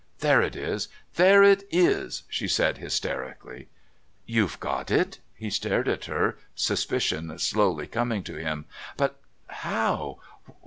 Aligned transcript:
"There 0.17 0.41
it 0.41 0.55
is! 0.55 0.87
There 1.13 1.43
it 1.43 1.63
is!" 1.69 2.23
she 2.27 2.47
said 2.47 2.79
hysterically. 2.79 3.67
"You've 4.25 4.59
got 4.59 4.89
it?" 4.89 5.19
He 5.35 5.51
stared 5.51 5.87
at 5.87 6.05
her, 6.05 6.39
suspicion 6.55 7.37
slowly 7.37 7.85
coming 7.85 8.23
to 8.23 8.33
him. 8.37 8.65
"But 8.97 9.19
how 9.45 10.17